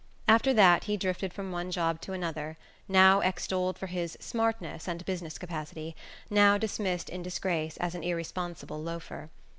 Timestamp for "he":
0.85-0.97